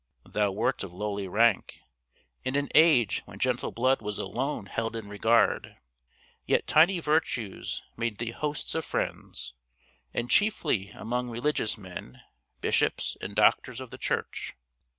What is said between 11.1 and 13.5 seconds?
religious men, bishops, and